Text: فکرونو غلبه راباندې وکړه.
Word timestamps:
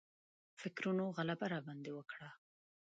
فکرونو 0.59 1.03
غلبه 1.17 1.45
راباندې 1.53 1.91
وکړه. 1.93 2.29